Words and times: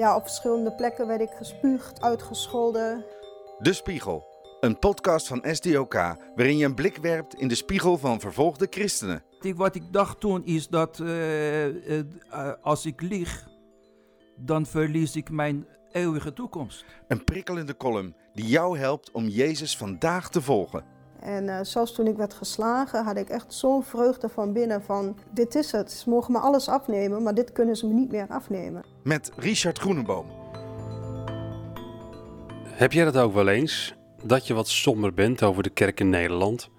Ja, 0.00 0.16
op 0.16 0.22
verschillende 0.22 0.72
plekken 0.72 1.06
werd 1.06 1.20
ik 1.20 1.30
gespuugd, 1.30 2.02
uitgescholden. 2.02 3.04
De 3.58 3.72
Spiegel, 3.72 4.24
een 4.60 4.78
podcast 4.78 5.26
van 5.26 5.44
SDOK 5.50 5.94
waarin 6.34 6.56
je 6.56 6.64
een 6.64 6.74
blik 6.74 6.96
werpt 6.96 7.34
in 7.34 7.48
de 7.48 7.54
spiegel 7.54 7.98
van 7.98 8.20
vervolgde 8.20 8.66
christenen. 8.70 9.22
Wat 9.56 9.74
ik 9.74 9.92
dacht 9.92 10.20
toen 10.20 10.44
is 10.44 10.68
dat 10.68 11.00
eh, 11.00 11.66
eh, 11.66 12.04
eh, 12.30 12.52
als 12.60 12.86
ik 12.86 13.00
lieg, 13.00 13.48
dan 14.36 14.66
verlies 14.66 15.16
ik 15.16 15.30
mijn 15.30 15.66
eeuwige 15.92 16.32
toekomst. 16.32 16.84
Een 17.08 17.24
prikkelende 17.24 17.76
column 17.76 18.14
die 18.34 18.46
jou 18.46 18.78
helpt 18.78 19.10
om 19.10 19.28
Jezus 19.28 19.76
vandaag 19.76 20.30
te 20.30 20.42
volgen. 20.42 20.84
En 21.20 21.44
uh, 21.44 21.58
zelfs 21.62 21.92
toen 21.92 22.06
ik 22.06 22.16
werd 22.16 22.34
geslagen, 22.34 23.04
had 23.04 23.16
ik 23.16 23.28
echt 23.28 23.54
zo'n 23.54 23.84
vreugde 23.84 24.28
van 24.28 24.52
binnen 24.52 24.82
van... 24.82 25.16
dit 25.30 25.54
is 25.54 25.72
het, 25.72 25.92
ze 25.92 26.10
mogen 26.10 26.32
me 26.32 26.38
alles 26.38 26.68
afnemen, 26.68 27.22
maar 27.22 27.34
dit 27.34 27.52
kunnen 27.52 27.76
ze 27.76 27.86
me 27.86 27.92
niet 27.92 28.10
meer 28.10 28.26
afnemen. 28.28 28.84
Met 29.02 29.32
Richard 29.36 29.78
Groeneboom. 29.78 30.26
Heb 32.64 32.92
jij 32.92 33.04
dat 33.04 33.16
ook 33.16 33.34
wel 33.34 33.48
eens? 33.48 33.94
Dat 34.22 34.46
je 34.46 34.54
wat 34.54 34.68
somber 34.68 35.14
bent 35.14 35.42
over 35.42 35.62
de 35.62 35.70
kerk 35.70 36.00
in 36.00 36.08
Nederland? 36.08 36.70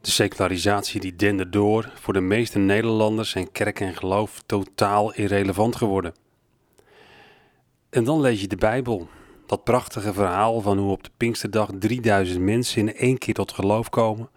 De 0.00 0.10
secularisatie 0.10 1.00
die 1.00 1.16
dende 1.16 1.48
door. 1.48 1.92
Voor 1.94 2.12
de 2.12 2.20
meeste 2.20 2.58
Nederlanders 2.58 3.30
zijn 3.30 3.52
kerk 3.52 3.80
en 3.80 3.94
geloof 3.94 4.42
totaal 4.46 5.14
irrelevant 5.14 5.76
geworden. 5.76 6.14
En 7.90 8.04
dan 8.04 8.20
lees 8.20 8.40
je 8.40 8.46
de 8.46 8.56
Bijbel. 8.56 9.08
Dat 9.50 9.64
prachtige 9.64 10.12
verhaal 10.12 10.60
van 10.60 10.78
hoe 10.78 10.90
op 10.90 11.04
de 11.04 11.10
Pinksterdag 11.16 11.70
3000 11.78 12.40
mensen 12.40 12.80
in 12.80 12.94
één 12.94 13.18
keer 13.18 13.34
tot 13.34 13.52
geloof 13.52 13.88
komen. 13.88 14.30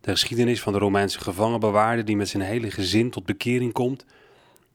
De 0.00 0.10
geschiedenis 0.10 0.62
van 0.62 0.72
de 0.72 0.78
Romeinse 0.78 1.20
gevangenbewaarder 1.20 2.04
die 2.04 2.16
met 2.16 2.28
zijn 2.28 2.42
hele 2.42 2.70
gezin 2.70 3.10
tot 3.10 3.26
bekering 3.26 3.72
komt. 3.72 4.04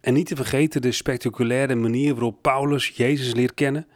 En 0.00 0.14
niet 0.14 0.26
te 0.26 0.36
vergeten 0.36 0.82
de 0.82 0.92
spectaculaire 0.92 1.74
manier 1.74 2.12
waarop 2.12 2.42
Paulus 2.42 2.88
Jezus 2.88 3.34
leert 3.34 3.54
kennen. 3.54 3.86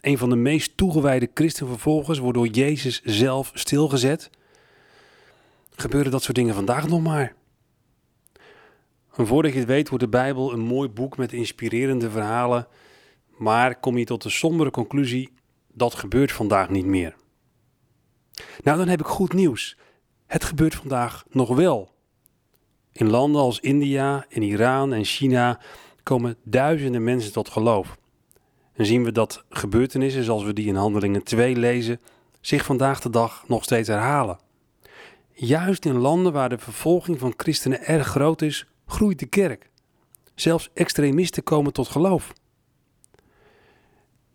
Een 0.00 0.18
van 0.18 0.30
de 0.30 0.36
meest 0.36 0.76
toegewijde 0.76 1.30
christenvervolgers 1.34 2.18
wordt 2.18 2.38
door 2.38 2.48
Jezus 2.48 3.02
zelf 3.04 3.50
stilgezet. 3.54 4.30
Gebeuren 5.70 6.10
dat 6.10 6.22
soort 6.22 6.36
dingen 6.36 6.54
vandaag 6.54 6.88
nog 6.88 7.02
maar? 7.02 7.34
Voordat 9.10 9.52
je 9.52 9.58
het 9.58 9.68
weet 9.68 9.88
wordt 9.88 10.04
de 10.04 10.10
Bijbel 10.10 10.52
een 10.52 10.60
mooi 10.60 10.88
boek 10.88 11.16
met 11.16 11.32
inspirerende 11.32 12.10
verhalen 12.10 12.66
maar 13.40 13.80
kom 13.80 13.98
je 13.98 14.04
tot 14.04 14.22
de 14.22 14.30
sombere 14.30 14.70
conclusie: 14.70 15.32
dat 15.72 15.94
gebeurt 15.94 16.32
vandaag 16.32 16.68
niet 16.68 16.86
meer. 16.86 17.16
Nou, 18.62 18.78
dan 18.78 18.88
heb 18.88 19.00
ik 19.00 19.06
goed 19.06 19.32
nieuws. 19.32 19.76
Het 20.26 20.44
gebeurt 20.44 20.74
vandaag 20.74 21.24
nog 21.30 21.48
wel. 21.48 21.94
In 22.92 23.10
landen 23.10 23.40
als 23.40 23.60
India, 23.60 24.24
in 24.28 24.42
Iran 24.42 24.92
en 24.92 25.04
China 25.04 25.60
komen 26.02 26.36
duizenden 26.42 27.04
mensen 27.04 27.32
tot 27.32 27.48
geloof. 27.48 27.98
En 28.72 28.86
zien 28.86 29.04
we 29.04 29.12
dat 29.12 29.44
gebeurtenissen 29.48 30.24
zoals 30.24 30.44
we 30.44 30.52
die 30.52 30.66
in 30.66 30.74
Handelingen 30.74 31.22
2 31.22 31.56
lezen, 31.56 32.00
zich 32.40 32.64
vandaag 32.64 33.00
de 33.00 33.10
dag 33.10 33.44
nog 33.48 33.62
steeds 33.62 33.88
herhalen. 33.88 34.38
Juist 35.32 35.84
in 35.84 35.96
landen 35.96 36.32
waar 36.32 36.48
de 36.48 36.58
vervolging 36.58 37.18
van 37.18 37.34
christenen 37.36 37.84
erg 37.84 38.06
groot 38.06 38.42
is, 38.42 38.66
groeit 38.86 39.18
de 39.18 39.26
kerk. 39.26 39.70
Zelfs 40.34 40.70
extremisten 40.74 41.42
komen 41.42 41.72
tot 41.72 41.88
geloof. 41.88 42.32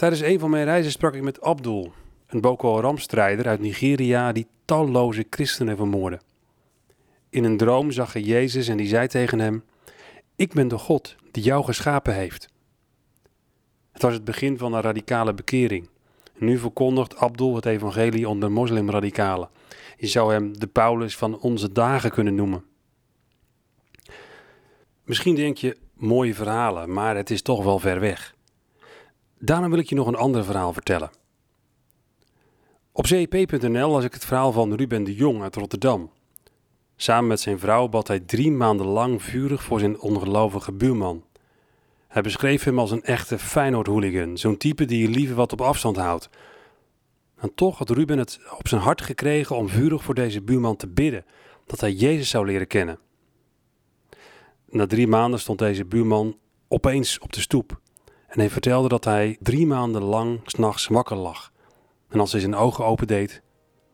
Tijdens 0.00 0.20
een 0.20 0.38
van 0.38 0.50
mijn 0.50 0.64
reizen 0.64 0.92
sprak 0.92 1.14
ik 1.14 1.22
met 1.22 1.40
Abdul, 1.40 1.92
een 2.26 2.40
Boko 2.40 2.74
Haram-strijder 2.74 3.46
uit 3.46 3.60
Nigeria 3.60 4.32
die 4.32 4.46
talloze 4.64 5.26
christenen 5.30 5.76
vermoordde. 5.76 6.20
In 7.30 7.44
een 7.44 7.56
droom 7.56 7.90
zag 7.90 8.12
hij 8.12 8.22
Jezus 8.22 8.68
en 8.68 8.76
die 8.76 8.86
zei 8.86 9.06
tegen 9.06 9.38
hem: 9.38 9.64
Ik 10.36 10.52
ben 10.52 10.68
de 10.68 10.78
God 10.78 11.16
die 11.30 11.42
jou 11.42 11.64
geschapen 11.64 12.14
heeft. 12.14 12.48
Het 13.92 14.02
was 14.02 14.12
het 14.12 14.24
begin 14.24 14.58
van 14.58 14.72
een 14.72 14.80
radicale 14.80 15.34
bekering. 15.34 15.88
nu 16.38 16.58
verkondigt 16.58 17.16
Abdul 17.16 17.54
het 17.54 17.66
evangelie 17.66 18.28
onder 18.28 18.52
moslimradicalen. 18.52 19.48
Je 19.96 20.06
zou 20.06 20.32
hem 20.32 20.58
de 20.58 20.66
Paulus 20.66 21.16
van 21.16 21.38
onze 21.38 21.72
dagen 21.72 22.10
kunnen 22.10 22.34
noemen. 22.34 22.64
Misschien 25.04 25.34
denk 25.34 25.56
je 25.56 25.76
mooie 25.94 26.34
verhalen, 26.34 26.92
maar 26.92 27.16
het 27.16 27.30
is 27.30 27.42
toch 27.42 27.64
wel 27.64 27.78
ver 27.78 28.00
weg. 28.00 28.38
Daarom 29.42 29.70
wil 29.70 29.78
ik 29.78 29.88
je 29.88 29.94
nog 29.94 30.06
een 30.06 30.14
ander 30.14 30.44
verhaal 30.44 30.72
vertellen. 30.72 31.10
Op 32.92 33.06
cep.nl 33.06 33.90
las 33.90 34.04
ik 34.04 34.12
het 34.12 34.24
verhaal 34.24 34.52
van 34.52 34.74
Ruben 34.74 35.04
de 35.04 35.14
Jong 35.14 35.42
uit 35.42 35.56
Rotterdam. 35.56 36.10
Samen 36.96 37.28
met 37.28 37.40
zijn 37.40 37.58
vrouw 37.58 37.88
bad 37.88 38.08
hij 38.08 38.20
drie 38.20 38.50
maanden 38.50 38.86
lang 38.86 39.22
vurig 39.22 39.62
voor 39.62 39.80
zijn 39.80 40.00
ongelovige 40.00 40.72
buurman. 40.72 41.24
Hij 42.08 42.22
beschreef 42.22 42.64
hem 42.64 42.78
als 42.78 42.90
een 42.90 43.02
echte 43.02 43.38
Feyenoord-hooligan, 43.38 44.38
zo'n 44.38 44.56
type 44.56 44.84
die 44.84 45.02
je 45.02 45.08
liever 45.08 45.36
wat 45.36 45.52
op 45.52 45.60
afstand 45.60 45.96
houdt. 45.96 46.28
En 47.36 47.54
toch 47.54 47.78
had 47.78 47.90
Ruben 47.90 48.18
het 48.18 48.40
op 48.58 48.68
zijn 48.68 48.80
hart 48.80 49.02
gekregen 49.02 49.56
om 49.56 49.68
vurig 49.68 50.02
voor 50.02 50.14
deze 50.14 50.42
buurman 50.42 50.76
te 50.76 50.88
bidden, 50.88 51.24
dat 51.66 51.80
hij 51.80 51.92
Jezus 51.92 52.28
zou 52.28 52.46
leren 52.46 52.66
kennen. 52.66 52.98
Na 54.68 54.86
drie 54.86 55.06
maanden 55.06 55.40
stond 55.40 55.58
deze 55.58 55.84
buurman 55.84 56.38
opeens 56.68 57.18
op 57.18 57.32
de 57.32 57.40
stoep. 57.40 57.80
En 58.30 58.38
hij 58.38 58.50
vertelde 58.50 58.88
dat 58.88 59.04
hij 59.04 59.36
drie 59.40 59.66
maanden 59.66 60.02
lang 60.02 60.40
s'nachts 60.44 60.86
wakker 60.86 61.16
lag. 61.16 61.52
En 62.08 62.20
als 62.20 62.32
hij 62.32 62.40
zijn 62.40 62.54
ogen 62.54 62.84
opendeed, 62.84 63.42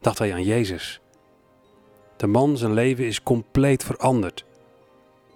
dacht 0.00 0.18
hij 0.18 0.32
aan 0.32 0.44
Jezus. 0.44 1.00
De 2.16 2.26
man 2.26 2.56
zijn 2.56 2.72
leven 2.72 3.04
is 3.04 3.22
compleet 3.22 3.84
veranderd. 3.84 4.44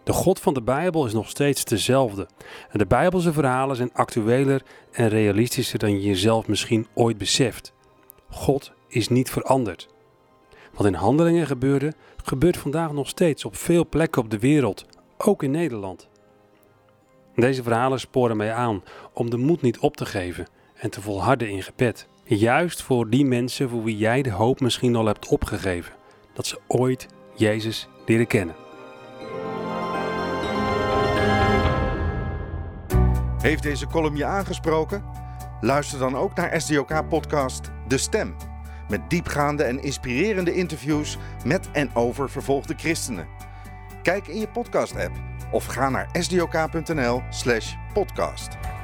De 0.04 0.12
God 0.12 0.40
van 0.40 0.54
de 0.54 0.62
Bijbel 0.62 1.06
is 1.06 1.12
nog 1.12 1.28
steeds 1.28 1.64
dezelfde. 1.64 2.28
En 2.70 2.78
de 2.78 2.86
Bijbelse 2.86 3.32
verhalen 3.32 3.76
zijn 3.76 3.92
actueler 3.92 4.62
en 4.92 5.08
realistischer 5.08 5.78
dan 5.78 5.90
je 5.90 6.06
jezelf 6.06 6.48
misschien 6.48 6.86
ooit 6.94 7.18
beseft. 7.18 7.72
God 8.30 8.72
is 8.88 9.08
niet 9.08 9.30
veranderd. 9.30 9.88
Wat 10.74 10.86
in 10.86 10.94
handelingen 10.94 11.46
gebeurde, 11.46 11.92
gebeurt 12.24 12.56
vandaag 12.56 12.92
nog 12.92 13.08
steeds 13.08 13.44
op 13.44 13.56
veel 13.56 13.88
plekken 13.88 14.22
op 14.22 14.30
de 14.30 14.38
wereld, 14.38 14.84
ook 15.18 15.42
in 15.42 15.50
Nederland. 15.50 16.08
Deze 17.36 17.62
verhalen 17.62 18.00
sporen 18.00 18.36
mij 18.36 18.52
aan 18.52 18.82
om 19.12 19.30
de 19.30 19.36
moed 19.36 19.62
niet 19.62 19.78
op 19.78 19.96
te 19.96 20.06
geven 20.06 20.46
en 20.74 20.90
te 20.90 21.00
volharden 21.00 21.48
in 21.48 21.62
gebed. 21.62 22.08
Juist 22.24 22.82
voor 22.82 23.10
die 23.10 23.24
mensen 23.24 23.68
voor 23.68 23.84
wie 23.84 23.96
jij 23.96 24.22
de 24.22 24.30
hoop 24.30 24.60
misschien 24.60 24.96
al 24.96 25.06
hebt 25.06 25.28
opgegeven, 25.28 25.92
dat 26.32 26.46
ze 26.46 26.60
ooit 26.66 27.06
Jezus 27.34 27.88
leren 28.06 28.26
kennen. 28.26 28.54
Heeft 33.40 33.62
deze 33.62 33.86
column 33.86 34.16
je 34.16 34.24
aangesproken? 34.24 35.04
Luister 35.60 35.98
dan 35.98 36.16
ook 36.16 36.34
naar 36.34 36.60
SDOK-podcast 36.60 37.70
De 37.88 37.98
Stem. 37.98 38.36
Met 38.88 39.10
diepgaande 39.10 39.62
en 39.62 39.82
inspirerende 39.82 40.54
interviews 40.54 41.18
met 41.44 41.70
en 41.72 41.94
over 41.94 42.30
vervolgde 42.30 42.74
christenen. 42.76 43.26
Kijk 44.02 44.26
in 44.26 44.38
je 44.38 44.48
podcast-app 44.48 45.25
of 45.50 45.66
ga 45.66 45.88
naar 45.88 46.08
sdok.nl/podcast. 46.12 48.75